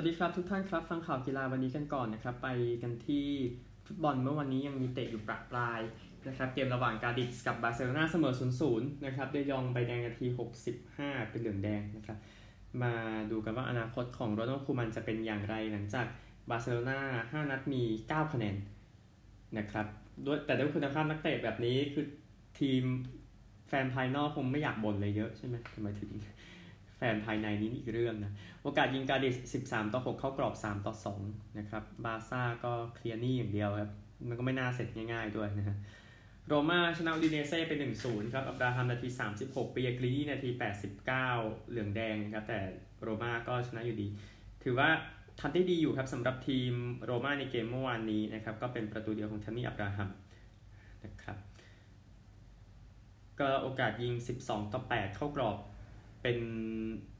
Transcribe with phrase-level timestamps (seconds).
[0.00, 2.48] วัสดีครับทุกท่านครับ ฟังข่าวกีฬาวันนี้กันก่อนนะครับ ไป
[2.82, 3.26] กันที่
[3.86, 5.80] ฟุตบอลเมื่อวานนี้ยังมีเตะอยู่ประปราย
[6.28, 8.34] นะครับเกมระหว่างกาดิสกับบาร์เซโลนาเสมอ
[8.68, 10.26] 0-0 นะครับเดยองใบแดงนาที
[10.78, 12.18] 65 เป็นเหลืองแดงนะครับ
[12.82, 12.94] มา
[13.30, 16.06] ดูกันว่าอนาคตของโรนัลด์คูมันจะเป็นอย่างไรหลังจาก
[16.50, 16.98] บาร์เซโลนา
[17.28, 18.56] 5นัดมี 9 คะแนน
[19.58, 19.86] นะครับ
[20.26, 22.06] ด้วยแต่ด้วยคุณภาพนักเตะแบบนี้คือ
[22.60, 22.82] ทีม
[23.68, 26.10] แฟนภายนอกคงไม่อยากบ่นเลยเยอะใช่ไหมทำไมถึง
[27.02, 28.32] แฟนภายในนี้อีกเรื่องนะ
[28.62, 29.36] โอกาสยิงกาดิส
[29.66, 30.94] 13 ต่อ 6 เข้ากรอบ 3 ต่อ
[31.26, 33.90] 2 นะครับ บาซ่าก็เคลียร์นี่อย่างเดียวครับ
[34.28, 35.76] มันก็ไม่น่าเสร็จง่ายๆด้วยนะฮะ
[36.46, 39.08] โรม่าชนะอูดิเนเซ่ไป1-0 ครับ อับราฮัมนาที
[39.42, 40.50] 36ปียกรีนาที
[41.04, 41.06] 89
[41.70, 42.60] เหลืองแดงนะครับ แต่
[43.02, 44.06] โรม่าก็ชนะอยู่ดี
[44.62, 44.88] ถือว่า
[45.40, 46.72] ทำได้ดีอยู่ครับสำหรับทีม
[47.04, 50.08] โรม่าในเกมเมื่อวานนี้นะครับ ก็เป็นประตูเดียวของทามี่อับราฮัม
[51.04, 51.36] นะครับ
[53.40, 54.12] ก็โอกาสยิง
[54.44, 55.56] 12 ต่อ 8 เข้ากรอบ
[56.22, 56.38] เป็น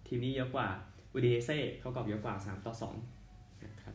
[0.07, 0.69] ทีมนี้เยอะกว่า
[1.13, 2.75] อูดิเนเซ่เข้ากรอบเยอะกว่า 3 ต่อ
[3.19, 3.95] 2นะครับ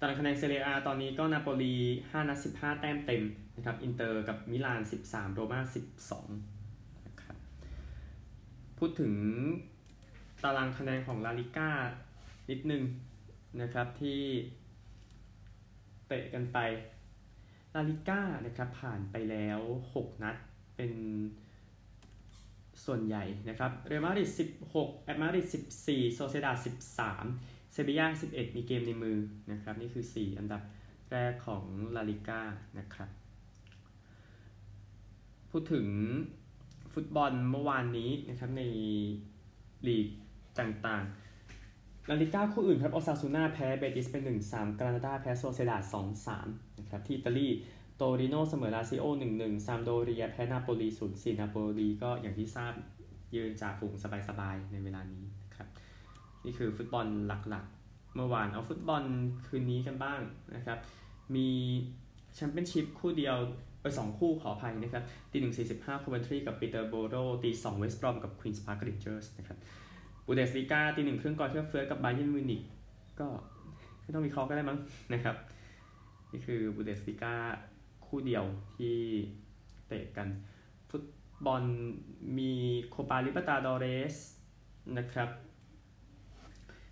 [0.00, 3.22] ตารางคะแนนเซเรียอาตอนนี้ก็นาโปลี5นัด15 แต้มเต็ม
[3.56, 5.60] นะครับอินเตอร์กับมิลาน 13 โรม่า
[6.16, 7.36] 12นะครับ
[8.78, 9.14] พูดถึง
[10.42, 11.70] ตารางคะแนนของลาลิก้า
[12.50, 12.82] นิดนึง
[13.60, 14.20] นะครับที่
[16.06, 16.58] เตะกันไป
[17.74, 19.60] ลาลิก้านะครับผ่านไปแล้ว
[19.94, 20.36] 6 นัด
[20.76, 20.92] เป็น
[22.86, 24.30] ส่วนใหญ่นะครับเรอัลมาดริด
[24.68, 25.46] 16แอตมาดริด
[25.80, 26.52] 14 โซเซียดาด
[27.12, 29.18] 13 เซบีย่า11 มีเกมในมือ
[29.52, 30.62] นะครับนี่คือ 4 อันดับ
[31.10, 31.64] แรกของ
[31.96, 32.42] ลาลิก้า
[32.78, 33.10] นะครับ
[35.50, 35.86] พูดถึง
[36.94, 38.62] ฟุตบอลเมื่อวานนี้นะครับใน
[39.86, 40.06] ลีก
[40.58, 45.76] ต่างๆ ลาลิก้าคู่อื่นครับ โอซาซูนาแพ้เบติสไป1-3 กรานาดาแพ้โซเซียดาด
[46.28, 47.48] 2-3 นะครับที่อิตาลี
[48.02, 49.04] โตริโนเสมอลาซิโอ
[49.36, 52.72] 1-1ซามพ์โดเรียแพ้นาโปลี0-4นาโปลีก็อย่างที่ทราบ
[53.34, 53.94] ยืนจ่าฝูง
[54.28, 55.24] สบายๆในเวลานี้
[55.56, 55.68] ครับ
[56.44, 59.02] นี่คือฟุตบอลหลักๆ เมื่อวานเอาฟุตบอล
[59.46, 60.20] คืนนี้กันบ้าง
[60.54, 60.78] นะครับ
[61.34, 61.48] มี
[62.34, 63.36] แชมเปี้ยนชิพคู่เดียว
[63.82, 69.58] ไปสองคู่ขออภัยนะครับตีหนึ่งสี่สิบห้าโคเวนทรีกับปีเตอร์โบโรตีสองเวสต์บรอมกับควีนส์พาร์คเรนเจอร์สนะครับ
[70.26, 72.62] บุนเดสลีกาตีหนึ่งครึ่งกรอยเธอร์เฟือร์ธกับไบเอิร์นมิวนิก
[73.20, 73.26] ก็
[74.02, 74.78] ไม่ต้องมีคอก็ได้มั้ง
[75.12, 75.36] นะครับ
[76.32, 77.34] นี่คือบุนเดสลีกา
[78.10, 78.44] คู่เดียว
[78.78, 78.96] ที่
[79.88, 80.28] เตะกัน
[80.90, 81.04] ฟุต
[81.46, 81.64] บอล
[82.38, 82.52] มี
[82.90, 84.16] โคปาลิเบอร์ตาดอเรส
[84.98, 85.30] นะครับ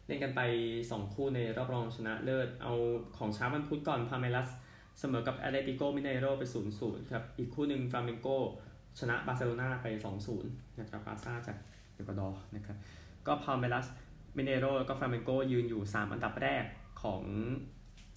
[0.06, 0.40] เล่นกันไป
[0.80, 2.72] 2 คู่ในรอบรองชนะเลิศ เอา
[3.16, 4.48] ของช้าวันพุธก่อนพัลเมรัส
[4.98, 6.42] เสมอกับแอตเลติโกมิเนโรไป
[6.76, 8.28] 0-0 ครับ อีกคู่หนึ่งฟลาเมงโก
[8.98, 9.86] ชนะบาร์เซโลนาไป
[10.34, 11.56] 2-0 นะครับบาซ่าจาก
[11.94, 12.76] เอกวาดอร์นะครับ
[13.26, 13.86] ก็พัลเมรัส
[14.36, 16.64] มิเนโรแล้วก็ฟลาเมงโกยืนอยู่ 3 อันดับแรก
[17.02, 17.22] ของ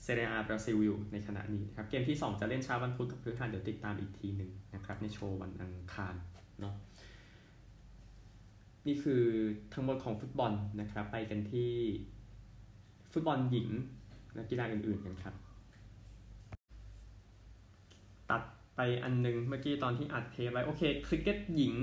[0.03, 6.15] เซเรียอาบราซิลอยู่ในขณะนี้นะครับเกมที่ 2 จะเล่นเช้าวันพุธกับพฤหัสเดี๋ยวติดตามอีกทีหนึ่งนะครับในโชว์วันอังคาร
[6.59, 6.75] เนาะ
[8.87, 9.23] นี่คือ
[9.73, 10.51] ทั้งหมดของฟุตบอล
[10.81, 11.71] นะครับ ไปกันที่
[13.13, 13.69] ฟุตบอลหญิง
[14.35, 15.35] และกีฬาอื่นๆกันครับ
[18.29, 18.41] ตัด
[18.75, 21.75] ไปอันนึงเมื่อกี้ตอนที่อัดเทปไว้ โอเค คริกเก็ตหญิง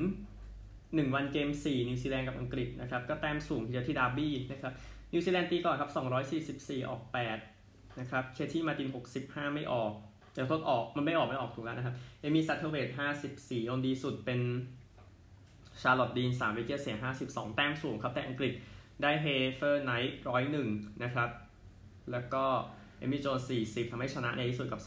[0.53, 4.73] 1 วันเกม 4 นิวซีแลนด์กับอังกฤษนะครับ ก็แต้มสูงทีเดียวที่ดาร์บี้นะครับ
[5.13, 5.91] นิวซีแลนด์ตีก่อนครับ
[6.39, 7.58] 244 ออก 8
[8.01, 8.89] นะครับเคที่มาติน
[9.21, 9.93] 65 ไม่ออก
[10.37, 12.89] จะทดออกมันไม่ออกไม่ออกถูกแล้วนะครับเอมี่ซัตเทอร์เวท
[13.29, 14.41] 54โยนดีสุดเป็น
[15.83, 18.53] ชาร์ลอตดีน3วิกเกตเสีย 52 แต้มสูงครับ แต่อังกฤษ
[19.03, 19.27] ได้เฮ
[19.57, 20.17] เธอร์ไนท์
[20.59, 21.31] 101 นะครับ
[22.13, 22.45] แล้วก็
[22.99, 24.81] เอมี่โจน40ทำให้ชนะในที่สุดกับ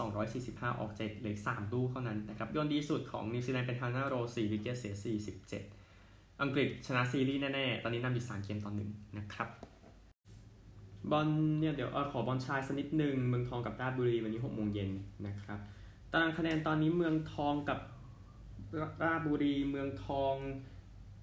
[0.58, 4.94] 245 ออกเจ็ดเหลือ3ลูกเท่านั้นนะครับยนดีสุดของนิวซีแลนด์เป็นฮานาโร4วิกเกตเสีย
[5.70, 9.71] 47 อังกฤษชนะซีรีส์แน่ ๆ ตอนนี้นำอยู่3เกมต่อหนึ่งนะครับ
[11.10, 11.28] บอล
[11.60, 14.90] เนี่ยเดี๋ยวอขอบอลชายสักนิดหนึ่งเมืองทองกับราชบุรีวันนี้6โมงเย็น
[15.28, 15.60] นะครับ
[16.12, 17.80] ตารางคะแนนตอนนี้เมืองทองกับ
[19.04, 20.36] ราชบุรีเมืองทอง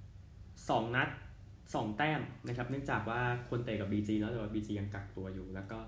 [0.08, 1.08] 2 นัด
[1.54, 5.78] 2 แต้มนะครับ เนื่องจากว่าคนเตะกับ BG แล้วแต่ว่า BG ยังกักตัวอยู่ แล้วก็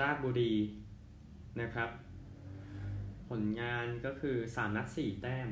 [0.00, 0.52] ราชบุรี
[1.60, 1.90] นะครับ
[3.28, 5.46] ผลงานก็คือ 3 นัด 4 แต้ม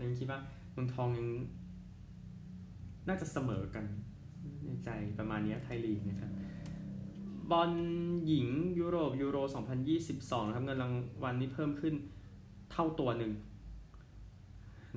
[0.00, 0.40] ยังคิดว่า
[0.72, 1.28] เมืองทองยัง
[3.08, 3.84] น่าจะเสมอกัน
[4.64, 6.30] ในใจประมาณนี้ไทยลีกนะครับ
[7.52, 7.70] บอล
[8.26, 8.48] หญิง
[8.80, 9.38] ยุโรปยูโร
[9.92, 10.94] 2022 นะครับ เงินราง
[11.24, 11.94] วัลนี้เพิ่มขึ้น
[12.72, 13.32] เท่าตัวหนึ่ง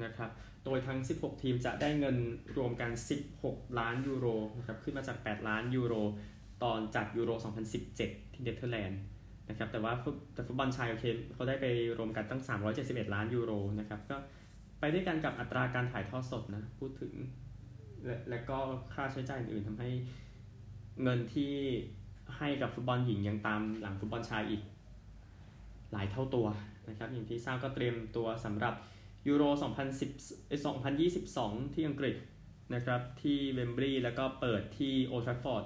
[0.04, 0.30] นะครับ
[0.66, 2.18] โดยทั้ง 16 ทีมจะได้เงิน
[2.58, 2.92] รวมกัน
[3.34, 4.28] 16 ล้านยูโร
[4.58, 5.94] นะครับ ขึ้นมาจาก 8 ล้านยูโร
[6.64, 7.32] ตอนจัดยูโร
[7.82, 9.00] 2017 ที่เนเธอร์แลนด์
[9.50, 9.94] นะครับ แต่ว่า
[10.34, 11.66] แต่ฟุตบอลชายโอเคเขาได้ไป
[11.98, 12.42] รวมกันตั้ง
[12.78, 14.18] 371 ล้านยูโรนะครับ ก็
[14.80, 17.14] ไปด้วยกันกับอัตราการถ่ายทอดสดนะ พูดถึง
[18.06, 18.60] และและก็
[18.94, 19.90] ค่าใช้จ่ายอื่นทำให้
[21.04, 21.54] เงินที่
[22.38, 24.62] ให้กับฟุตบอลหญิงยังตามหลังฟุตบอลชายอีก
[25.94, 26.48] หลายเท่าตัว
[26.90, 28.74] นะครับอย่างที่ทราบก็เตรียมตัวสำหรับ
[29.28, 29.44] ยูโร
[30.04, 32.16] 2010 2022 ที่อังกฤษ
[32.74, 35.66] นะครับที่เวมบลีย์แล้วก็เปิดที่โอลด์แทรฟฟอร์ด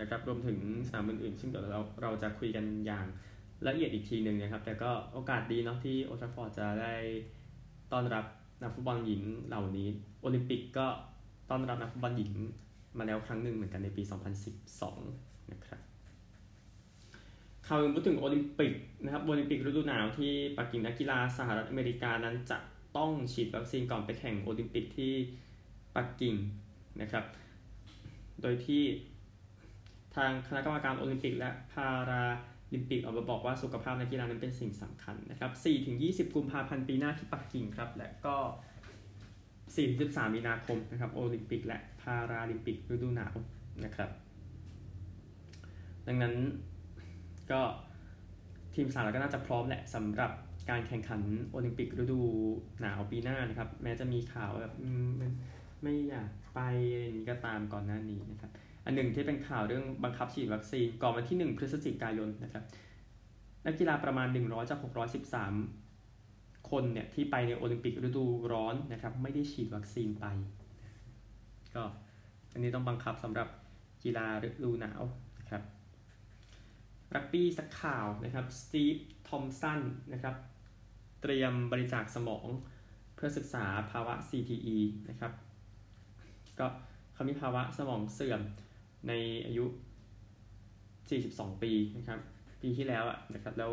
[0.00, 0.58] นะครับรวมถึง
[0.88, 3.06] สนามอื่นๆ ซึ่งเดี๋ยวเราเราจะคุยกันอย่าง
[3.66, 6.94] ละเอียดอีกทีหนึ่งนะครับ แต่ก็โอกาสดีเนาะที่โอลด์แทรฟฟอร์ดจะได้
[7.92, 8.24] ต้อนรับ
[8.62, 9.88] นักฟุตบอลหญิงเหล่านี้
[10.20, 10.86] โอลิมปิกก็
[11.50, 12.32] ต้อนรับนักฟุตบอลหญิง
[12.98, 14.02] มาแล้วครั้งหนึ่งเหมือนกันในปี
[14.66, 15.80] 2012 นะครับ
[17.66, 18.72] ข่าวอื่นพูดถึงโอลิมปิก
[19.04, 22.58] นะครับโอลิมปิกฤดูหนาวที่ปักกิ่งนักกีฬาสหรัฐอเมริกานั้นจะ
[22.96, 25.12] ต้องฉีดวัคซีนก่อนไปแข่งโอลิมปิกที่
[25.96, 26.34] ปักกิ่ง
[27.00, 27.24] นะครับ
[28.42, 28.82] โดยที่
[30.16, 32.24] ทางคณะกรรมการโอลิมปิกและพารา
[32.74, 35.50] ลิมปิกออกมาบอกว่าสุขภาพนักกีฬานั้นเป็นสิ่งสำคัญนะครับ
[36.28, 38.36] 4-20 กุมภาพันธ์ปีหน้าที่ปักกิ่งครับ และก็
[39.54, 43.34] 4-13 มีนาคมนะครับโอลิมปิกและพาราลิมปิกฤดูหนาว
[43.84, 44.10] นะครับ
[46.08, 46.34] ดังนั้น
[47.50, 47.60] ก็
[48.74, 50.32] ทีมสหรัฐก็น่าจะพร้อมแหละสำหรับ
[50.70, 51.20] การแข่งขัน
[51.50, 52.20] โอลิมปิกฤดู
[52.80, 54.74] หนาวปีหน้านะครับ แม้จะมีข่าวแบบ
[55.82, 56.60] ไม่อยากไป
[56.92, 58.50] อะไรนี้ก็ตามก่อนหน้านี้นะครับ
[58.84, 62.64] อันหนึ่งที่เป็นข่าวเรื่องบังคับฉีดวัคซีนก่อนวันที่ 1 พฤศจิกายนนะครับ
[63.66, 64.78] นักกีฬาประมาณ 100 จาก
[65.74, 70.26] 613 คนเนี่ยที่ไปในโอลิมปิกฤดูร้อนนะครับ ไม่ได้ฉีดวัคซีนไป
[71.74, 71.82] ก็
[72.52, 73.48] อันนี้ต้องบังคับสำหรับ
[74.04, 75.02] กีฬาฤดูหนาว
[77.14, 78.96] รับรักบี้สักข่าวนะครับสตีฟ
[79.28, 79.80] ทอมสัน
[80.12, 80.34] นะครับ
[81.22, 82.46] เตรียมบริจาคสมอง
[83.14, 84.76] เพื่อศึกษาภาวะ CTE
[85.08, 85.32] นะครับ
[86.58, 86.66] ก็
[87.14, 88.40] เขามีภาวะสมองเสื่อม
[89.08, 89.12] ใน
[89.46, 89.64] อายุ
[90.84, 92.20] 42 ปีนะครับ
[92.62, 93.72] ปีที่แล้วอะนะครับแล้ว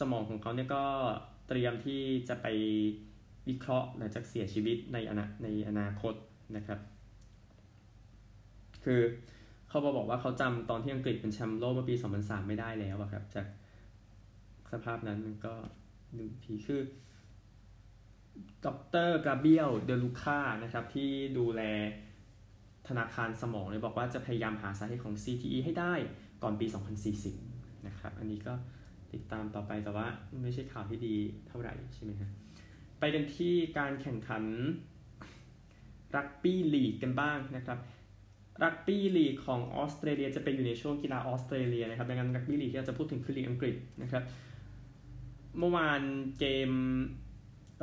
[0.00, 0.84] สมองของเขาเนี่ยก็
[1.48, 2.46] เตรียมที่จะไป
[3.48, 6.14] วิเคราะห์หลังจากเสียชีวิตในอนาในอนาคต
[6.56, 6.80] นะครับ
[8.84, 9.00] คือ
[9.68, 13.46] เขาบอกว่าเขาจำตอนที่อังกฤษเป็นแชมป์โลกเมื่อปี 2003 ไม่ได้แล้วอะครับ จาก
[14.72, 15.54] สภาพนั้นมันก็
[16.18, 16.82] ดูทีคือ
[18.64, 18.66] ด
[19.06, 21.62] รกาเบียลเดลูคานะครับ ที่ดูแล
[22.88, 25.94] ธนาคารสมองเลยบอกว่าจะพยายามหาสาเหตุของ CTE ให้ได้
[26.42, 26.66] ก่อนปี
[27.26, 28.54] 2040 นะครับ อันนี้ก็
[29.12, 30.06] ติดตามต่อไปแต่ว่า
[30.42, 31.14] ไม่ใช่ข่าวที่ดี
[31.48, 32.30] เท่าไหร่ใช่ไหมฮะ
[32.98, 34.44] ไปกันที่การแข่งขัน
[36.16, 37.78] รักบี้ลีกกันบ้างนะครับ
[38.62, 44.22] รักบี้ลีกของออสเตรเลียจะเป็นอยู่ในช่วงกีฬาออสเตรเลียนะครับดังนั้นรักบี้ลีกที่เราจะพูดถึงคือลีกอังกฤษนะครับ
[45.58, 46.02] เมื่อวาน
[46.38, 46.70] เกม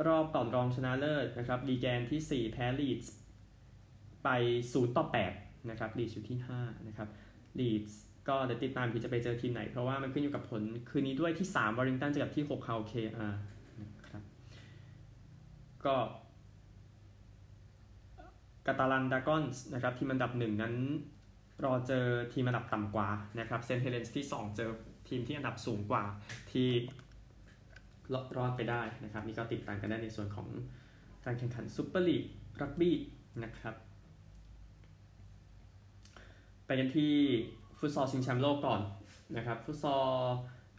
[0.06, 3.12] รอบต่อรองชนะเลิศนะครับลีแกนที่ 4 แพ้ลีดส์
[4.24, 4.28] ไป
[4.62, 5.04] 0 ต่อ
[5.36, 7.08] 8 นะครับลีดส์อยู่ที่ 5 นะครับ
[7.58, 7.98] ลีดส์
[8.28, 13.40] ก็เดี๋ยวติดตามที่จะไปเจอทีมไหน เพราะว่ามันขึ้นอยู่กับผลคืนนี้ด้วยที่3วอร์ริงตันเจอกับที่6ฮัลล์เคอาร์
[13.80, 14.22] นะครับ
[15.84, 15.94] ก็
[18.66, 20.74] กาตาลันดรากอนส์นะครับทีมอันดับหนึ่งนั้น
[21.64, 23.08] รอเจอทีมอันดับต่ำกว่า
[23.38, 24.70] นะครับเซนต์เฮเลนส์ที่ 2 เจอ
[25.08, 26.04] ทีมที่อันดับสูงกว่า
[26.52, 26.68] ที่
[28.36, 30.48] รอดไปได้นะครับนี่ก็ติดตามกันได้ในส่วนของ
[31.24, 32.24] การแข่งขันซูเปอร์ลีก
[32.62, 32.96] รักบี้
[33.44, 33.74] นะครับ
[36.66, 37.12] ไปกันที่
[37.78, 38.80] ฟุตซอลชิงแชมป์โลกก่อน
[39.36, 40.08] นะครับฟุตซอล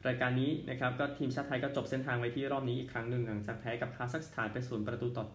[0.08, 5.26] รายการนี้นะครับก็ทีมชาติไทยก็จบเส้นทางไว้ที่รอบนี้อีกครั้งหนึ่งหลังจากแพ้กับคาซัคสถานไปศูนย์ประตูต่อ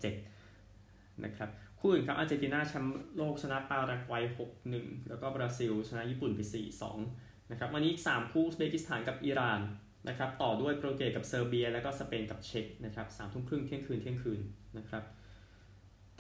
[0.57, 1.51] 7นะครับ
[1.81, 4.25] คู่อื่นครับอาร์เจนตินาแชมป์โลกชนะปารากวัย
[4.67, 6.41] 6-1 แล้วก็บราซิล ชนะญี่ปุ่นไป
[6.97, 9.61] 4-2 นะครับ วันนี้อีก 3 คู่อุซเบกิสถานกับอิหร่าน
[10.09, 14.41] นะครับ ต่อด้วยโปรตุเกสกับเซอร์เบีย แล้วก็สเปนกับเช็กนะครับสามทุ่มครึ่งเที่ยงคืนเที่ยงคืน
[14.79, 15.05] นะครับ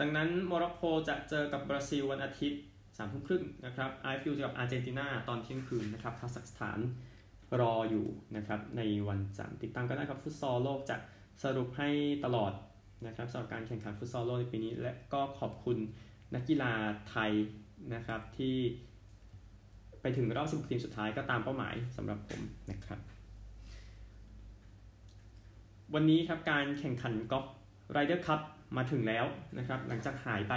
[0.00, 2.60] ดังนั้นโมร็อกโกจะเจอกับบราซิลวันอาทิตย์
[2.96, 6.78] สามทุ่มครึ่งนะครับไอฟิลจะกับอาร์เจนตินาตอนเที่ยงคืนนะครับคาซัคสถาน
[7.60, 8.06] รออยู่
[8.36, 10.96] นะครับในวันจันทร์ติดตามกันได้ครับฟุตซอลโลกจะ
[11.42, 11.88] สรุปให้
[12.24, 12.52] ตลอด
[13.06, 15.78] นะครับสำหรับการแข่งขันฟุตซอลโลกในปีนี้ และก็ขอบคุณ
[16.34, 16.72] นักกีฬา
[17.10, 17.32] ไทย
[17.94, 18.56] นะครับที่
[20.02, 22.40] ไปถึงรอบ 16 ทีมสุดท้ายก็ตามเป้าหมายสำหรับผม
[22.70, 22.98] นะครับ
[25.94, 27.44] วันนี้ครับการแข่งขันกอล์ฟ
[27.92, 28.40] ไรเดอร์คัพ
[28.76, 29.24] มาถึงแล้ว
[29.58, 30.54] นะครับ หลังจากหายไป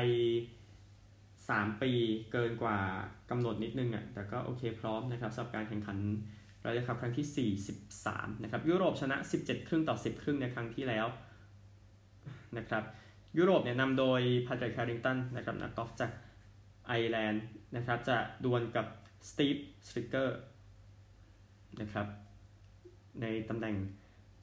[1.10, 1.92] 3 ปี
[2.32, 2.80] เกินกว่า
[3.30, 5.98] กำหนดนิดนึงอะแต่ก็โอเคพร้อมนะครับสำหรับการแข่งขัน
[6.62, 7.50] ไรเดอร์คัพครั้งที่
[8.00, 11.08] 43 นะครับยุโรปชนะ 17 ครึ่งต่อ 10 ครึ่งในครั้งที่แล้ว
[12.58, 12.84] นะครับ
[13.38, 16.12] ยุโรปเนี่ยนำโดยแพดริกแฮร์ริงตันนะครับนักกอล์ฟจาก
[16.88, 17.46] ไอร์แลนด์
[17.76, 18.86] นะครับจะดวลกับ
[19.30, 19.58] สตีฟ
[19.88, 20.38] สตริกเกอร์
[21.82, 22.08] นะครับ
[23.22, 23.76] ในตำแหน่ง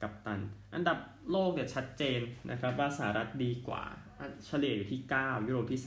[0.01, 0.39] กัปตัน
[0.75, 0.97] อันดับ
[1.31, 3.83] โลกเนี่ยชัดเจนนะครับว่าสหรัฐดีกว่า
[4.45, 5.81] เฉลี่ยอยู่ที่ 9 ยุโรปที่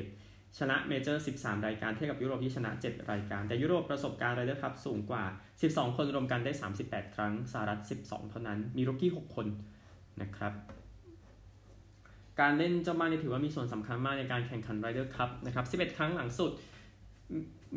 [0.00, 5.24] 31 ชนะเมเจอร์ 13 รายการเทียบกับยุโรปที่ชนะ 7 รายการ แต่ยุโรปประสบการณ์ไรเดอร์คัพสูงกว่า
[5.60, 6.52] 12 คนรวมกันได้
[6.84, 9.46] 38 ครั้งสหรัฐ 12 เท่านั้น มี rookie 6 คน
[10.22, 10.52] นะครับ
[12.40, 16.52] การเล่นเจ้าบ้านนี่ถือว่ามีส่วนสำคัญมากในการแข่งขันไรเดอร์คัพนะครับ11 ครั้งหลังสุด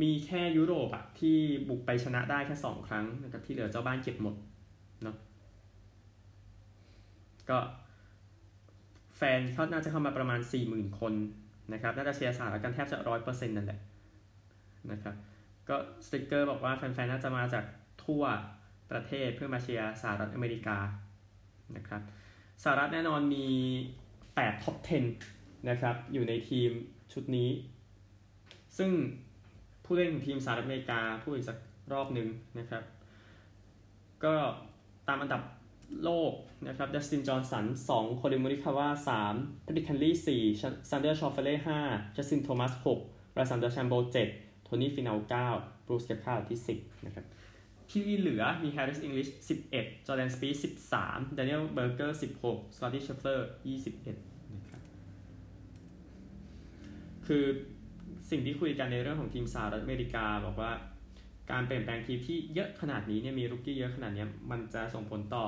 [0.01, 1.37] มีแค่ยุโรปอะที่
[1.69, 4.35] บุกไปชนะได้แค่ 2 ครั้งนะครับที่เหลือเจ้าบ้านเก็บหมด
[5.03, 5.15] เนาะ
[7.49, 7.59] ก็
[9.17, 11.13] แฟนเขาน่าจะเข้ามาประมาณ 40,000 คน
[11.73, 13.79] นะครับน่าจะเชียร์สหรัฐกันแทบจะร้อยเปอร์เซ็นต์นั่นแหละ
[14.91, 15.15] นะครับ
[15.69, 17.65] ก็สตริกเกอร์บอกว่าแฟนๆ น่าจะมาจาก
[18.05, 18.23] ทั่ว
[18.91, 20.77] ประเทศเพื่อมาเชียร์สหรัฐอเมริกา
[21.77, 22.01] นะครับ
[22.63, 23.45] สหรัฐแน่นอนมี
[24.38, 24.75] 8 top
[25.24, 26.70] 10 นะครับ อยู่ในทีม
[27.13, 27.50] ชุดนี้
[28.77, 28.91] ซึ่ง
[29.86, 31.58] ผู้เล่นของทีมสหรัฐอเมริกาพูดอีกสัก
[31.94, 32.27] รอบหนึ่ง
[32.60, 32.84] นะครับ
[34.24, 34.36] ก็
[35.08, 35.41] ตามอันดับ
[36.03, 36.34] โลก
[36.67, 38.89] นะครับดัสติน จอห์นสัน2คอลลินโมริคาว่า
[39.29, 42.72] 3แพทริกแคนต์เลย์ 4 แซนเดอร์ชอฟเฟเล่5จัสติน โทมัส
[43.06, 43.94] 6ไบรสันเดอแชมโบ
[44.29, 45.19] 7 โทนี่ ฟีนาว
[45.53, 47.25] 9บรูกส์เคปกาที่ 10 นะครับ
[47.91, 49.29] ที่เหลือมีแฮร์ริสอิงลิช
[49.70, 50.55] 11จอร์แดนสปีธ
[50.96, 53.50] 13แดเนียลเบอร์เกอร์16สกอตตี้เชฟเฟลอร์
[53.98, 54.82] 21นะครับ
[57.27, 57.46] คือ
[58.29, 60.72] สิ่งที่คุยกันในเรื่องของทีมสหรัฐอเมริกาบอกว่า
[61.51, 65.46] การเปลี่ยนแปลงทีมที่เยอะขนาดนี้เนี่ยมี rookie เยอะขนาดนี้มันจะส่งผลต่อ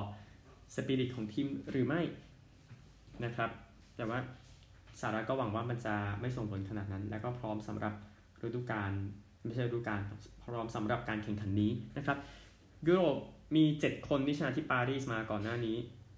[0.76, 2.02] สปิริตของทีมหรือไม่
[3.26, 3.50] นะครับ
[3.98, 4.20] แต่ว่า
[5.00, 7.94] สหรัฐก็หวังว่ามันจะไม่ส่งผลขนาดนั้น และก็พร้อมสำหรับ
[8.46, 8.92] ฤดูกาล
[9.46, 10.02] ไม่ใช่ฤดูกาล
[10.44, 12.18] พร้อมสำหรับการแข่งขันนี้นะครับ
[12.88, 13.18] ยุโรป
[13.56, 15.78] มี 7 คนที่ชนะที่ปารีสมาก่อนหน้านี้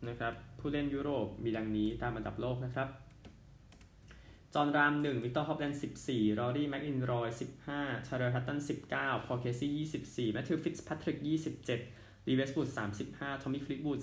[0.09, 2.87] นะครับ ผู้เล่นยุโรปมีดังนี้ตามอันดับโลกนะครับ
[4.53, 7.29] จอห์นราม 1 วิกตอร์ฮอฟลันด์ 14 รอรี่แม็คอิลรอย
[7.69, 8.59] 15 เทอร์เรลล์แฮตตัน
[8.93, 11.17] 19 พอลเคซี่ 24 แมทธิวฟิตซ์แพทริก
[11.71, 12.69] 27ลีเวสต์วูด
[13.05, 13.99] 35 ทอมมี่ฟลีตวูด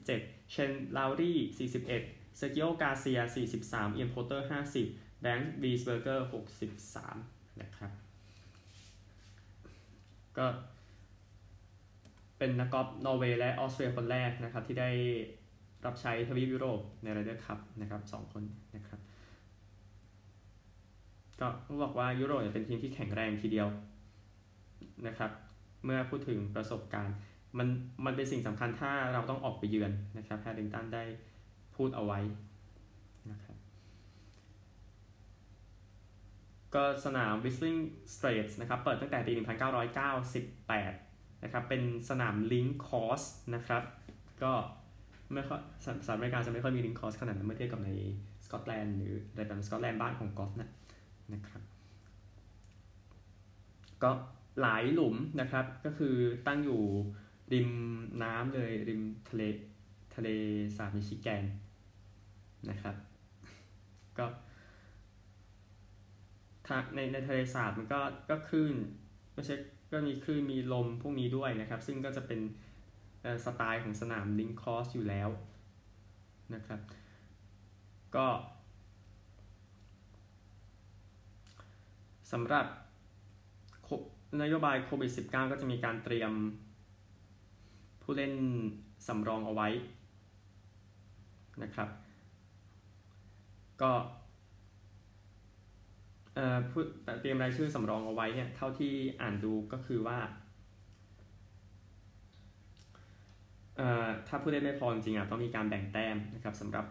[0.00, 3.20] 37 เชน ลาวรี่ 41 เซร์คิโอการ์เซีย
[3.56, 4.48] 43 เอียนโพลเตอร์
[4.84, 6.28] 50 แบร์นด์วีสเบอร์เกอร์
[6.92, 7.92] 63 นะครับ
[10.40, 10.46] ก็
[12.38, 14.90] เป็นนักกอล์ฟนอร์เวย์และออสเตรียคนแรกนะครับ ที่ได้
[15.86, 18.42] รับใช้ทวีปยุโรปในไรเดอร์คัพนะครับสองคน
[18.76, 19.00] นะครับ
[21.40, 21.46] ก็
[21.82, 23.68] บอกว่ายุโรปเป็นทีมที่แข็งแรงทีเดียว
[25.06, 25.30] นะครับ
[25.84, 27.16] เมื่อพูดถึงประสบการณ์
[27.58, 27.68] มัน
[28.04, 31.04] มันเป็นสิ่งสำคัญถ้าเราต้องออกไปเยือนนะครับแฮร์ริงตันได้
[31.76, 32.20] พูดเอาไว้
[33.30, 33.56] นะครับ
[36.74, 37.80] ก็สนาม Whistling
[38.14, 39.32] Straits นะครับ เปิดตั้งแต่ปี
[40.58, 43.22] 1998 นะครับ เป็นสนาม links course
[43.54, 43.82] นะครับ
[44.42, 44.52] ก็
[45.34, 47.90] ไม่ค่อยสหรัฐอเมริกาจะไม่ค่อยมี links course ขนาดนั้นเมื่อเทียบกับใน
[48.44, 50.70] สกอตแลนด์หรืออะไรแบบสกอตแลนด์บ้านของกอล์ฟนะ
[51.34, 51.62] นะครับ
[54.02, 54.10] ก็
[54.60, 56.14] หลายหลุมนะครับ ก็คือ
[56.46, 56.82] ตั้งอยู่
[57.52, 57.70] ริม
[58.22, 59.42] น้ำเลยริมทะเล
[60.14, 60.28] ทะเล
[60.76, 61.44] สาบมิชิแกน
[62.70, 62.96] นะครับ
[64.18, 64.26] ก็
[66.94, 68.00] ในในทะเลสาบมันก็
[68.30, 68.74] ก็คลื่น
[69.34, 69.56] ไม่ใช่
[69.92, 72.40] ก็มีคลื่นมีลมพวกนี้ด้วยนะครับ ซึ่งก็จะเป็น
[73.44, 75.28] สไตล์ของสนามลิงคอสอยู่แล้ว
[76.54, 76.80] นะครับ
[78.16, 78.26] ก็
[82.32, 82.66] สำหรับ
[84.42, 86.32] นโยบายโควิด -19 ก็จะมีการเตรียม
[88.02, 88.34] ผู้เล่น
[89.06, 89.68] สำรองเอาไว้
[91.62, 91.88] นะครับ
[93.82, 93.92] ก็
[97.20, 100.18] เตรียมรายชื่อสำรองเอาไว้เนี่ยเท่าที่อ่านดูก็คือว่า
[104.28, 106.84] ถ้าผู้เล่นไม่พอจริงๆอะต้องมีการแบ่งแต้มนะครับสำหรับ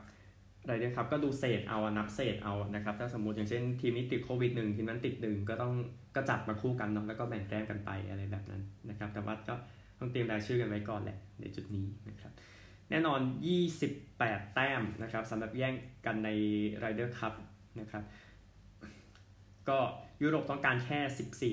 [0.68, 5.74] ไรเนี่ยครับก็ดูเศษเอานับเศษเอานะครับถ้าสมมติอย่างเช่นทีมนี้ติดโควิดหนึ่งทีมนั้นติดหนึ่งก็ต้อง
[6.16, 9.56] ก็จัดมาคู่กันเนาะแล้วก็แบ่งแต้มกันไปอะไรแบบนั้นนะครับแต่ว่าก็
[10.00, 12.32] ต้องเตรียมรายชื่อกันไว้ก่อนแหละในจุดนี้นะครับ
[12.90, 13.20] แน่นอน
[13.88, 15.74] 28 แต้มนะครับสำหรับแย่ง
[16.06, 16.30] กันใน
[16.80, 17.34] ไรเดอร์คัพ
[17.80, 18.04] นะครับ
[19.70, 19.78] ก็
[20.22, 21.00] ยุโรปต้องการแค่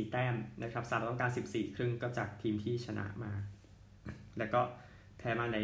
[0.04, 3.32] 14 แต้มนะครับสหรัฐต้องการ 14 ครึ่งก็จากทีมที่ชนะมา
[4.38, 4.60] แล้วก็
[5.18, 5.58] แพ้มาใน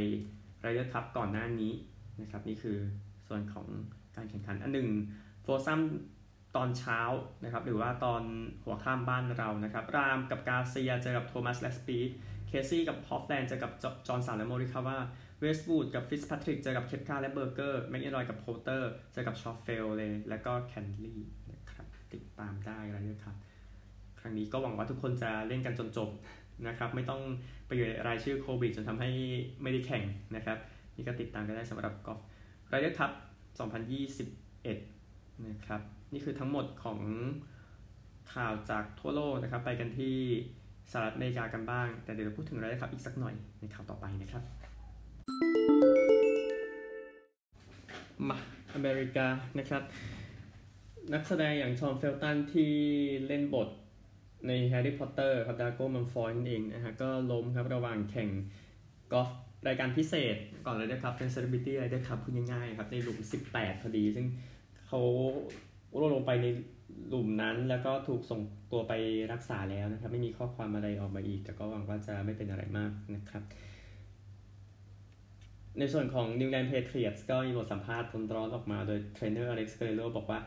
[0.60, 1.72] ไรเดอร์คัพก่อนหน้านี้
[2.20, 2.78] นะครับนี่คือ
[3.28, 3.66] ส่วนของ
[4.16, 4.88] การแข่งขันอันหนึ่ง
[5.42, 5.80] foursome
[6.56, 7.00] ตอนเช้า
[7.44, 8.22] นะครับหรือว่าตอน
[8.64, 12.10] หัวค่ำบ้านเรานะครับรามกับกาเซียเจอกับโทมัสและสปีด
[12.48, 13.72] เคซี่กับฮอฟแลนด์เจอกับ
[14.06, 14.98] จอห์นสันและโมริคาว่า
[15.40, 21.20] เวสต์วูดกับฟิตซ์แพทริกเจอกับเคปคาและเบอร์เกอร์แม็คอิลรอยกับโพลเตอร์เจอกับชอฟเฟลเลยแล้วก็แคนท์เลย์
[22.14, 23.36] ติดตามได้อะไรนะครับ
[24.20, 26.10] ครั้งนี้ก็หวังว่าทุกคนจะเล่นกันจนจบ
[26.68, 27.20] นะครับ ไม่ต้อง
[27.66, 29.10] ไปอยู่รายชื่อโควิดจนทำให้
[29.62, 30.04] ไม่ได้แข่ง
[30.36, 30.58] นะครับ
[30.96, 32.18] นี่ก็ติดตามกันได้สำหรับกอล์ฟ
[32.68, 33.10] ไรเดอร์คัพ
[34.28, 35.80] 2021 นะครับ
[36.12, 37.00] นี่คือทั้งหมดของ
[38.34, 40.16] ข่าวจากทั่วโลกนะครับ ไปกันที่
[40.90, 44.42] สหรัฐอเมริกากันบ้าง แต่เดี๋ยวเราพูดถึงไรเดอร์คัพอีกสักหน่อยในข่าวต่อไปนะครับ
[48.28, 48.38] มา
[48.74, 49.26] อเมริกา
[49.58, 49.82] นะครับ
[51.10, 52.72] นักแสดงอย่างทอมเฟลตันที่
[53.26, 53.68] เล่นบท
[54.46, 58.28] ในแฮร์รี่พอตเตอร์ครับเดรโกมัลฟอยนั่นเองนะฮะก็ล้มครับระหว่างแข่ง
[59.12, 59.28] กอล์ฟ
[59.68, 63.18] รายการพิเศษก่อนเลยนะครับเป็นเซเลบริตี้ไรเดอร์คัพพูดง่ายๆครับในหลุม
[63.50, 64.26] 18 พอดี ซึ่ง
[64.86, 65.00] เขา
[65.98, 66.46] ร่วงลงไปใน
[67.08, 68.40] หลุมนั้น แล้วก็ถูกส่ง
[68.72, 68.92] ตัวไป
[69.32, 73.42] รักษาแล้วนะครับ ไม่มีข้อความอะไรออกมาอีก แต่ก็หวังว่าจะไม่เป็นอะไรมากนะครับ
[75.78, 80.38] ในส่วนของ New England Patriots ก็มีบทสัมภาษณ์ร้อนออกมาโดยเทรนเนอร์อเล็กซ์เกเรโรบอกว่า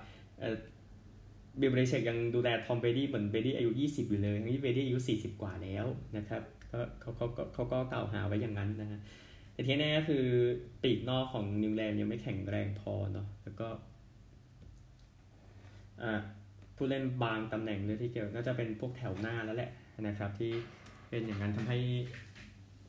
[1.60, 5.86] บิลเบลิเชคยังดูแลทอมเบรดี้เหมือนเบรดี้อายุ 20 อยู่เลยทั้งที่เบรดี้อายุ 40 กว่าแล้ว
[6.18, 9.00] นะครับก็เขาเขาเขาก็กล่าวหาไว้อย่างนั้นนะฮะ
[9.54, 10.26] แต่ที่แน่ก็คือ
[10.84, 13.68] ปีกนอกของนิวอิงแลนด์ยังไม่แข็งแรงพอเนาะแล้วก็
[16.76, 20.52] ผู้เล่นบางตำแหน่งเลยที่เกี่ยวก็จะเป็นพวกแถวหน้าแล้วแหละนะครับ ที่
[21.10, 21.80] เป็นอย่างนั้นทำให้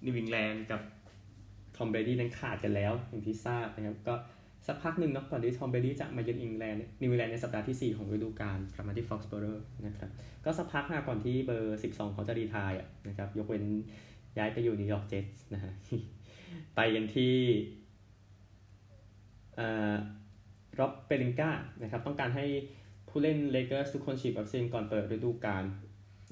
[0.05, 0.81] นิวอิงแลนด์กับ
[1.77, 4.15] ทอมเบรดี้นั้นขาดกันแล้ว อย่างที่ทราบนะครับก็
[4.67, 10.11] สักพักหนึ่งเนาะก่อนที่ทอมเบรดี้จะมาเยือนอิงแลนด์นิวอิงแลนด์ในสัปดาห์ที่ 4 ของฤดูกาลกลับมาที่ฟ็อกซ์โบโรนะครับ
[10.45, 13.65] ก็สักพักนะก่อนที่เบอร์ 12 เขาจะ retire อะนะครับยกเว้น
[14.39, 15.73] ย้ายไปอยู่นิวยอร์กเจ็ตส์นะฮะ
[16.77, 17.35] ไปกันที่
[20.79, 21.51] ร็อบเพลินกา
[21.83, 22.47] นะครับต้องการให้
[23.09, 25.65] ผู้เล่นเลเกอร์สทุกคนฉีดวัคซีนก่อนเปิดฤดูกาล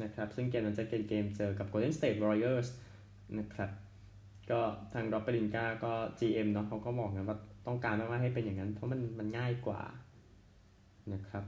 [0.03, 2.69] นะครับซึ่งเกมนั้นจะเป็นเกมเจอกับ Golden State Warriors
[3.39, 3.71] นะครับ
[4.51, 4.61] ก็
[4.93, 9.83] ทางร็อบเพลินกาก็ GM เนาะเขาก็มองนะว่า ต้องการมากๆให้เป็นอย่างนั้น เพราะมันมันง่ายกว่า
[11.15, 11.45] นะครับ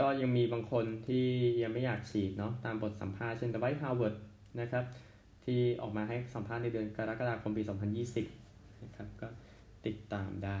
[0.00, 1.26] ก็ยังมีบางคนที่
[1.62, 4.14] ยังไม่อยากฉีดเนาะตามบทสัมภาษณ์เช่นแต่ไวท์ฮาวเวิร์ด
[4.60, 4.84] นะครับ
[5.44, 7.62] ที่ออกมาให้สัมภาษณ์ในเดือนกรกฎาคมปี
[8.22, 9.28] 2020นะครับก็
[9.86, 10.60] ติดตามได้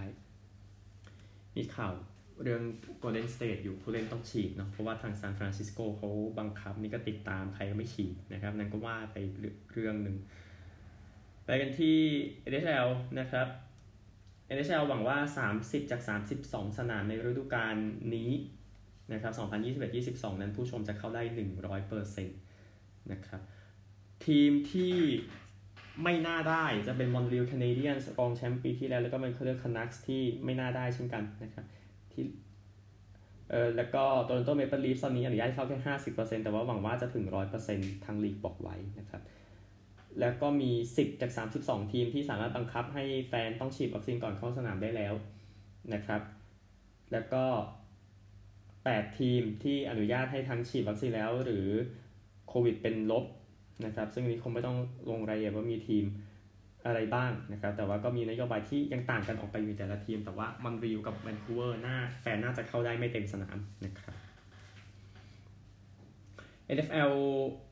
[1.56, 1.92] มีข่าว
[2.42, 2.62] เรื่อง
[3.02, 9.16] Golden State อยู่ผู้เล่นต้องฉีดเนาะเพราะว่าทางซานฟรานซิสโกเขาบังคับนี่ก็ติดตามใครก็ไม่ฉีดนะครับ นั่นก็ว่าไป
[9.72, 10.16] เรื่องหนึ่ง
[11.62, 11.98] กันที่
[12.50, 12.88] NHL
[13.20, 13.46] นะครับ
[14.54, 15.18] NHL หวังว่า
[15.54, 16.00] 30 จาก
[16.40, 17.76] 32 สนามในฤดูกาล
[18.14, 18.30] นี้
[19.12, 19.32] นะครับ
[19.82, 21.22] 2021-22 นั้นผู้ชมจะเข้าได้
[21.96, 22.24] 100%
[23.12, 23.40] นะครับ
[24.26, 24.94] ทีมที่
[26.02, 31.64] ไม่น่าได้จะเป็นมอนทรีออลแคนาเดียนส์รองแชมป์ปีที่แล้ว แล้วก็เป็นแวนคูเวอร์คานักส์ที่ไม่น่าได้เช่นกันนะครับ
[32.12, 32.24] ที่
[33.50, 35.78] เออแล้วก็โตรอนโตเมเปิลลีฟส์ตอนนี้อนุญาตเข้าแค่
[36.14, 37.24] 50%แต่ว่าหวังว่าจะถึง
[37.64, 39.22] 100%ทางลีกบอกไว้นะครับ
[40.20, 41.30] แล้วก็มี 10 จาก
[41.62, 45.14] 32 ทีมที่สามารถบังคับให้แฟนต้องฉีดวัคซีนก่อนเข้าสนามได้แล้ว
[45.94, 46.22] นะครับ
[47.12, 47.44] แล้วก็
[48.32, 51.66] 8 ทีมที่อนุญาตให้ทั้งฉีดวัคซีนแล้ว หรือ
[52.48, 53.24] โควิดเป็นลบ
[53.86, 54.76] นะครับ ซึ่งนี้คงไม่ต้อง
[55.10, 56.04] ลงรายละเอียดว่ามีทีม
[56.86, 64.14] อะไรบ้างนะครับ แต่ว่าก็มีนโยบายที่ยังต่างกันออกไปอยู่แต่ละทีม แต่ว่ามอนรีวกับแวนคูเวอร์หน้าแฟนน่าจะเข้าได้ไม่เต็มสนามนะครับ
[66.76, 67.12] NFL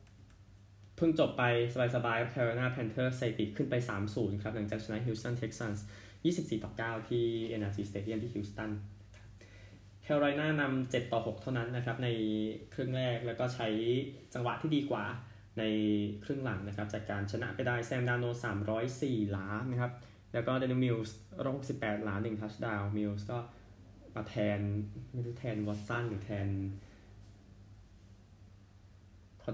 [1.01, 1.43] พิ่งจบไป
[1.95, 3.75] สบายๆ Carolina Panthers สถิติขึ้นไป
[4.07, 5.79] 3-0 ครับ หลังจากชนะ Houston Texans
[6.23, 7.25] 24 ต่อ 9 ที่
[7.59, 8.71] NRG Stadium ที่ Houston
[10.03, 12.09] แคโรไลนานำ7ต่อ 6 เท่านั้นนะครับ ใน
[12.73, 13.67] ครึ่งแรกแล้วก็ใช้
[14.33, 15.05] จังหวะที่ดีกว่า
[15.59, 15.63] ใน
[16.23, 18.25] ครึ่งหลังนะครับ จากการชนะไปได้แซมดานโน
[18.81, 19.91] 304 ล้านะครับ
[20.33, 21.15] แล้วก็เดนมิลส์
[21.61, 23.37] 168หลา1 touchdown มิลส์ก็
[24.15, 24.59] มาแทน
[25.11, 26.47] ไม่รู้แทนวอตสันหรือแทน ไทร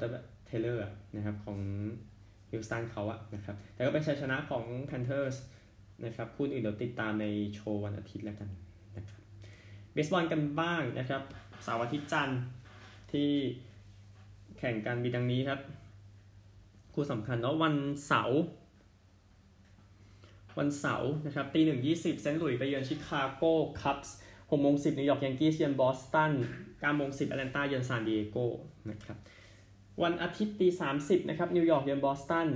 [0.05, 0.15] อด
[0.47, 0.83] เทเลอร์
[1.15, 1.59] นะครับของ
[2.51, 5.37] ฮิวสตันเขาอะนะครับ แต่ก็เป็นชัยชนะของ Panthers
[6.05, 8.49] นะครับคู่อื่นเดี๋ยวติดตามในโชว์วันอาทิตย์แล้วกัน
[8.97, 9.21] นะครับ
[9.93, 11.21] เบสบอลกันบ้างนะครับ
[11.63, 12.41] เสาร์อาทิตย์จันทร์
[13.11, 13.29] ที่
[14.57, 15.59] แข่งกันมีดังนี้ครับ
[16.93, 17.75] คู่สำคัญเนาะวัน
[18.07, 18.39] เสาร์
[20.57, 24.15] วันเสาร์นะครับตีหนึ่งยี่สิบเซนต์หลุยส์ไปเยือนชิคาโก้คัพส์
[24.49, 26.33] หกโมงสิบนิวยอร์กยังกี้เยือนบอสตัน
[26.79, 28.37] เก้าโมงสิบแอตแลนตาเยือนซานดิเอโก
[28.89, 29.17] นะครับ
[30.03, 32.49] วันอาทิตย์ตีสามสิบนะครับนิวยอร์กเยือนบอสตัน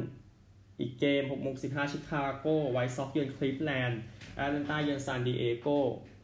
[0.79, 3.99] อีกเกม6โมง15ชิคาโกไวท์ซ็อกเยือนคลิฟแลนด์
[4.35, 5.67] แอตแลนตาเยือนซานดิเอโก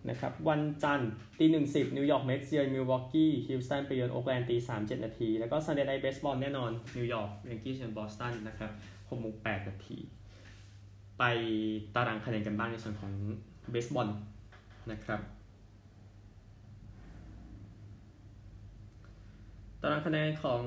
[0.09, 8.71] นะครับวันจันทร์ตีหนึ่งสิบนิวยอร์กเมทส์เยือนมิลวอกกี้ฮิลสตันไปเยือนโอ๊กแลนด์ตีสามเจ็ดนาที แล้วก็ Sunday Night Baseball แน่นอนนิวยอร์กยังกี้เยือนบอสตันนะครับ
[9.09, 9.97] หกโมงแปดนาที
[11.19, 11.23] ไป
[11.95, 13.13] ตารางคะแนนกันบ้างในส่วนของ
[13.71, 14.09] เบสบอล
[14.91, 15.19] นะครับ
[19.81, 20.63] ตารางคะแนนของ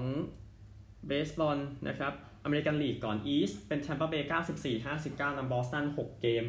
[1.06, 1.58] เบสบอล
[1.88, 2.12] นะครับ
[2.44, 6.44] อเมริกันลีกก่อน East เป็นแทมเปอร์เบย์94 59นำบอสตัน6 เกม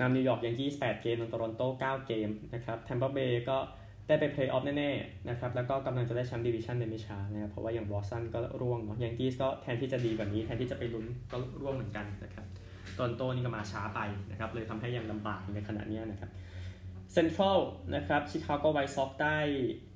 [0.00, 3.58] นำนิวยอร์กยังกี้8เกมนำโตรอนโต9เกมนะครับแทมเปอร์เบย์ก็
[4.08, 12.46] ได้ไปเพลย์ออฟแน่ๆนะครับแล้วก็กำลังจะได้แชมป์ดิวิชันในไม่ช้านะครับเพราะว่าอย่างบอสตันก็ร่วงเนาะยังกี้ก็แทนที่จะดีกว่านี้แทนที่จะไปลุ้นก็ร่วงเหมือนกันนะครับ
[12.94, 16.30] โตรอนโตนี่ก็มาช้าไปนะครับเลยทำให้ยังลำบากในขณะนี้นะครับ
[17.12, 17.58] เซ็นทรัล
[17.94, 19.38] นะครับชิคาโกไวท์ซ็อกซ์ได้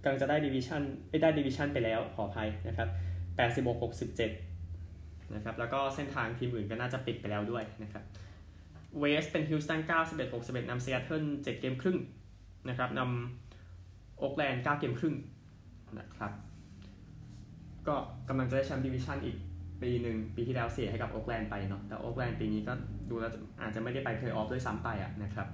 [0.02, 2.88] กำลังจะได้ดิวิชันไม่ได้ดิวิชันไปแล้วขออภัยนะครับ
[3.36, 3.82] 86
[4.62, 8.04] 67นะครับแล้วก็เส้นทางทีมอื่นก็น่าจะปิดไปแล้วด้วยนะครับ
[8.98, 11.98] West เป็นฮิวสตัน91 61นำซีแอตเทิล7เกมครึ่ง
[12.68, 15.14] นะครับนำโอ๊กแลนด์9เกมครึ่ง
[15.98, 16.32] นะครับ
[17.88, 17.96] ก็
[18.28, 19.36] กำลังจะได้แชมป์ดิวิชั่นอีก
[19.82, 22.72] ปีหนึ่งปีที่แล้วเสียให้กับโอ๊กแลนด์ไปเนาะแต่โอ๊กแลนด์ปีนี้ก็
[23.10, 25.48] ดูแล้วอาจจะไม่ได้ไปเพลย์ออฟด้วยซ้ำไปอะนะครับ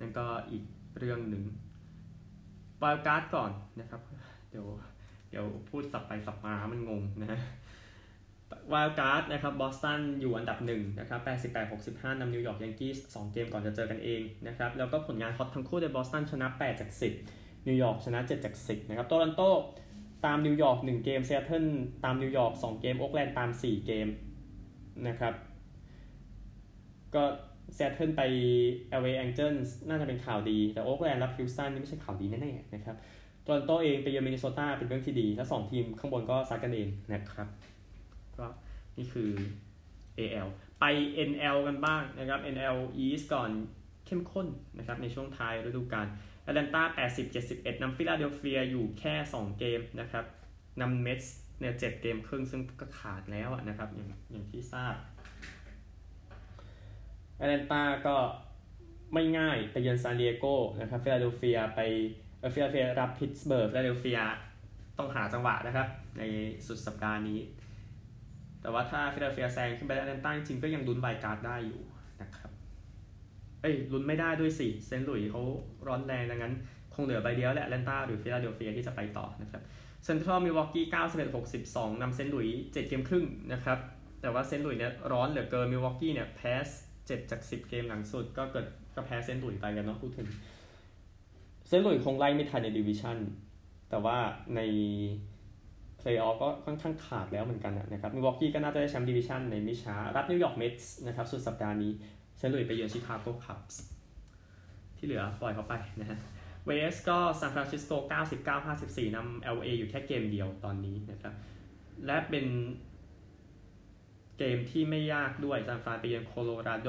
[0.00, 0.64] นั่นก็อีก
[0.98, 1.44] เรื่องหนึ่ง
[2.82, 4.00] Wild Card ก่อนนะครับ
[4.50, 4.66] เดี๋ยว
[5.30, 7.40] เดี๋ยวพูดสับไปสับมา มันงงนะ
[8.72, 11.20] Wild Card นะครับบอสตันอยู่อันดับหนึ่งนะครับ
[11.66, 16.90] 88-65นำนิวยอร์กยังกี้2เกมก่อนจะเจอกันเองนะครับแล้วก็ผลงาน hot ทั้งคู่ในบอสตันชนะ 8 จาก
[17.28, 19.42] 10 นิวยอร์กชนะ 7 จาก 10 นะครับโตรอนโต
[20.26, 21.66] ตามนิวยอร์ก1เกมซีแอตเทิล
[22.04, 24.08] ตามนิวยอร์ก2เกมโอ๊กแลนด์ตาม 4 เกม
[25.08, 25.34] นะครับ
[27.14, 27.24] ก็
[27.74, 28.22] ซีแอตเทิลไป
[29.00, 32.96] LA Angels น่าจะเป็นข่าวดี แต่โอ๊กแลนด์รับฮิวสตันนี่ไม่ใช่ข่าวดีแน่ๆนะครับ
[33.50, 37.48] โตรอนโตเองไปเยือนมินนิโซตาเป็นเรื่องที่ดีแล้ว2ทีมข้างบนก็ซัดกันเองนะครับ
[38.38, 38.46] ก็
[38.96, 39.30] นี่คือ
[40.18, 40.48] AL
[40.80, 40.84] ไป
[41.30, 43.50] NL กันบ้างนะครับ NL East ก่อน
[44.06, 44.46] เข้มข้น
[44.78, 46.06] นะครับในช่วงท้ายฤดูกาล
[46.42, 46.82] แอตแลนตา
[47.32, 50.24] 80-71นำฟิลาเดลเฟียอยู่แค่ 2 เกมนะครับ
[50.80, 51.22] นำเมตส์
[51.58, 54.94] เนี่ยเจ็ดเกมครึ่งซึ่งก็ขาดแล้วนะครับอย่างอย่างที่ทราบ
[57.36, 58.16] แอตแลนตาก็
[59.14, 60.46] ไม่ง่ายไปเยือนซานดิเอโก
[60.80, 61.80] นะครับฟิลาเดลเฟียไป
[62.54, 64.20] ฟิลาเดลเฟียรับพิตสเบิร์กฟิลาเดลเฟีย
[64.98, 66.22] ต้องหาจังหวะนะครับ ใน
[66.66, 67.38] สุดสัปดาห์นี้
[68.60, 71.80] แต่ว่าถ้าฟิลาเดลเฟียแซงขึ้นไปแอตแลนตาจริงๆก็ยังลุ้น Wild Card ได้อยู่
[72.22, 72.50] นะครับ
[73.60, 75.42] เอ้ยลุ้นไม่ได้ด้วยสิเซนต์หลุยเขา
[75.86, 76.54] ร้อนแรงดังนั้น
[76.94, 79.62] คงเหลือใบเดียวแหละแอตแลนตาหรือฟิลาเดลเฟียที่จะไปต่อนะครับ
[80.04, 83.78] เซนทรัลมิลวอกกี้91 62นำเซนต์หลุย7เกมครึ่งนะครับ
[84.20, 86.54] แต่ว่าเซนต์หลุยเนี่ยร้อนเหลือเกินมิลวอกกี้เนี่ยแพ้
[86.88, 90.28] 7จาก 10 เกมหลังสุดก็เกิดก็แพ้เซนต์หลุยไปกันเนาะพูดถึง
[91.70, 93.18] เซนต์หลุยคงไล่ไม่ทันในดิวิชั่น
[93.90, 94.16] แต่ว่า
[94.56, 94.60] ใน
[95.98, 101.92] เพลย์ออฟก็ค่อนข้างขาดแล้วเหมือนกันนะครับมิลวอกกี้ก็น่าจะได้แชมป์ดิวิชั่นในไม่ช้า รับนิวยอร์กเมทส์นะครับสุดสัปดาห์นี้
[102.38, 103.80] เซนต์หลุยไปเยือนชิคาโกคัพส์
[104.96, 106.18] ที่เหลือปล่อยเขาไปนะฮะ
[106.66, 107.92] West ก็ซานฟรานซิสโก
[108.54, 111.34] 99-54นำ LA อยู่แค่เกมเดียวตอนนี้นะครับ
[112.06, 112.46] และเป็น
[114.38, 116.88] เกมที่ไม่ยากด้วยซานฟรานไปเยือนโคโลราโด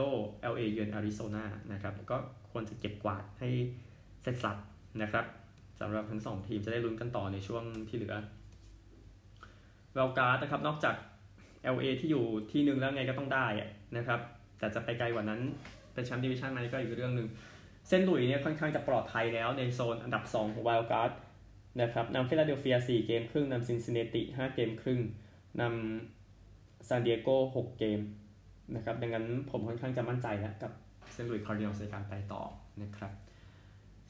[0.51, 2.17] LA เยือนอาริโซนานะครับ ก็
[2.51, 3.49] ควรจะเก็บกวาดให้
[4.21, 4.57] เสร็จสรรพ
[5.01, 5.25] นะครับ
[5.79, 8.15] สำหรับทั้งสองทีมจะได้ลุ้นกันต่อในช่วงที่เหลือ
[9.93, 10.95] Wild Card นะครับนอกจาก
[11.75, 13.45] LA ที่อยู่ที่หนึ่งแล้วไงก็ต้องได้
[13.97, 14.19] นะครับ
[14.59, 15.41] แต่จะไปไกลกว่านั้น
[15.93, 17.27] เป็นแชมป์ดิวิชั่นไหมก็อีกเรื่องหนึ่ง
[17.87, 21.11] เซนต์หลุยเนี่ยค่อนข้างจะปลอดภัยแล้วในโซนอันดับ 2 ของ Wild Card
[21.81, 24.99] นะครับนำฟิลาเดลเฟีย 4 เกมครึ่งนำซินซินเนติ 5 เกมครึ่ง
[25.61, 27.99] นำซานดิเอโก 6 เกม
[28.75, 30.71] นะครับดังนั้นผมค่อนข้างจะมั่นใจแล้วกับ
[31.13, 32.41] เซนต์หลุยคาร์ดินัลในการไปต่อ
[32.81, 33.11] นะครับ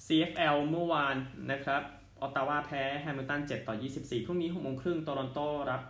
[0.05, 1.15] CFL เมื่อวาน
[1.51, 1.81] นะครับ
[2.21, 5.39] ออตตาวาแพ้แฮมิลตัน7ต่อ 24 พรุ่งนี้6โมงครึ่งโตรอนโต
[5.71, 5.81] รับ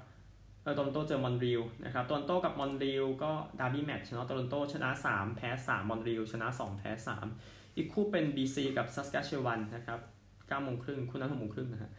[0.63, 6.91] เออโตรอนโตเจอมอนรีลนะครับโตรอนโตกับมอนรีลก็ดาร์บี้แมตช์ชนะโตรอนโตชนะ 3 แพ้ 3 มอนรีลชนะ 2 แพ้
[7.33, 9.99] 3 อีกคู่เป็น BC กับซัสกาเชวันนะครับ
[10.31, 11.91] 9โมงครึ่งคู่นั้น6โมงครึ่งนะฮะ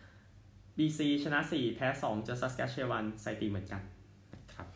[0.76, 3.82] BC ชนะ 4 แพ้ 2 เจอซัสกาเชวันใส่ตีเหมือนกัน
[4.34, 4.66] นะครับ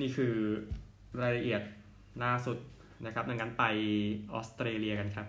[0.00, 0.34] นี่คือ
[1.20, 1.62] รายละเอียด
[2.24, 2.58] ล่าสุด
[3.06, 3.64] นะครับ ดังนั้นไป
[4.32, 5.26] ออสเตรเลียกันครับ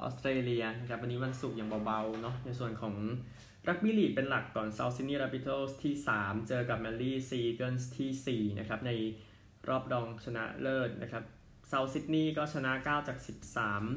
[0.00, 2.94] ออสเตรเลียนะครับ วันนี้วันศุกร์อย่างเบาๆเนาะ ในส่วนของ
[3.68, 8.92] รักบี้ลีกเป็นหลักก่อนเซาซินีย์ r ร p i d o s ที่ 3 เจอกับแมนลี่ซีอีเกิลส์ที่ 4 นะครับ ใน
[9.68, 11.24] รอบรองชนะเลิศนะครับ
[11.68, 13.18] เซาท์ซิดนีย์ก็ชนะ 9 จาก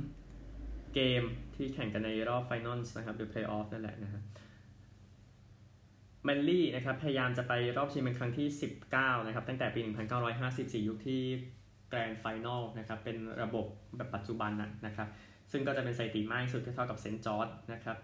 [0.08, 1.24] 13 เกม
[1.56, 4.24] ที่แข่งกันในรอบ Final นะครับหรือเพลย์ออฟนั่นแหละนะครับ
[6.26, 8.48] แมนลี่นะครับพยายามจะไปรอบชิงเป็นครั้งที่
[8.88, 9.80] 19 นะครับ ตั้งแต่ปี
[10.30, 11.22] 1954 ยุคที่
[11.90, 13.66] Grand Final นะครับ เป็นระบบ
[13.98, 14.52] แบบปัจจุบัน
[14.86, 15.08] นะครับ
[15.52, 17.98] ซึ่งก็จะเป็นสถิติมากที่สุดเท่ากับเซนต์จอร์จนะครับ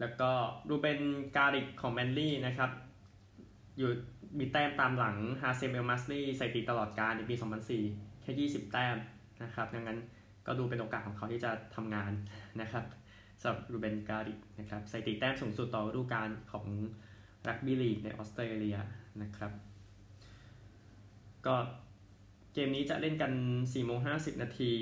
[0.00, 0.30] แล้วก็
[0.68, 1.00] รูเบน
[1.36, 2.70] การิกของแมนลี่นะครับ
[3.78, 3.90] อยู่
[4.38, 7.34] มีแต้มตามหลังฮาเซมเอลมาสรีสถิติตลอดกาลในปี
[7.78, 8.96] 2004 แค่ 20 แต้ม
[9.42, 9.98] นะครับ ดังนั้น
[10.46, 12.12] ก็ดูเป็นโอกาสของเขาที่จะทำงาน
[12.60, 12.84] นะครับ
[13.44, 16.66] สำหรับรูเบนการิกนะครับสถิติแต้มสูงสุดต่อฤดูกาลของ
[17.48, 18.76] รักบี้ลีกในออสเตรเลีย
[19.22, 19.52] นะครับ
[21.46, 21.54] ก็
[22.54, 24.72] เกมนี้จะเล่นกัน4โมง50 นาที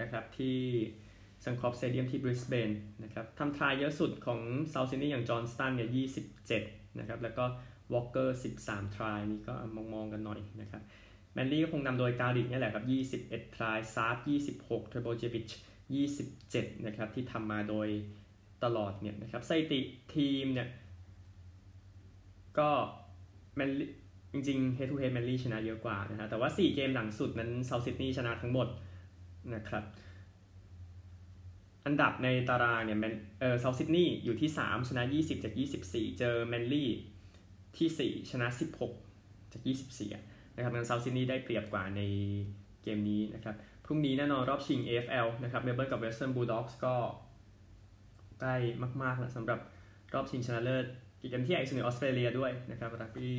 [0.00, 0.58] นะครับที่
[1.44, 2.70] ซันคอร์ปสเตเดียมที่บริสเบน
[3.02, 5.90] นะครับทำ try เยอะสุดของเซาท์ซิดนีย์อย่างจอห์นสตันเนี่ย
[6.42, 7.44] 27 นะครับ แล้วก็
[7.92, 10.82] วอลเกอร์ 13 try นี่ก็มองมองกันหน่อยนะครับ
[11.32, 12.84] แมนลี่ก็คงนำโดยการิกนี่แหละครับ
[13.20, 14.16] 21 try ซาบ
[14.66, 15.50] 26เทรโบเจวิช
[15.94, 17.88] 27 นะครับที่ทำมาโดย
[18.64, 19.80] ตลอดเนี่ยนะครับสถิติ
[20.14, 20.68] ทีมเนี่ย
[22.58, 22.70] ก็
[23.56, 23.86] แมนลี่
[24.32, 28.68] จริงๆ head to head แมนลี่ชนะเยอะกว่านะฮะแต่ว่า 4 เกมหลังสุดนั้นเซาท์ซิดนีย์ชนะทั้งหมด
[29.54, 29.84] นะครับ
[31.86, 32.98] อันดับในตารางเนี่ย
[33.40, 35.54] เออเซาท์ซิดนีย์อยู่ที่ 3 ชนะ 20 จาก
[35.86, 36.90] 24 เจอแมนลี่
[37.76, 38.46] ที่ 4 ชนะ
[39.00, 39.62] 16 จาก
[40.08, 42.02] 24 นะครับงั้นเซาท์ซิดนีย์ได้เปรียบกว่าใน
[42.82, 43.54] เกมนี้นะครับ
[43.86, 46.94] พรุ่งนี้แน่นอนรอบชิง AFL นะครับเมลเบิร์นกับเวสเทิร์นบูลด็อกส์ก็
[48.40, 48.56] ใกล้
[49.02, 49.60] มากๆแล้วสำหรับ
[50.14, 50.86] รอบชิงชนะเลิศ
[51.22, 53.36] กิจกรรมที่ไอซ์เหนือออสเตรเลียด้วยนะครับรักบี้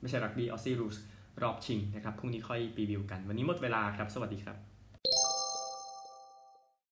[0.00, 0.96] ไม่ใช่รักบี้ Aussie Rules
[1.42, 4.71] รอบชิงนะครับพรุ่งนี้ค่อยรีวิวกัน วันนี้หมดเวลาครับ สวัสดีครับ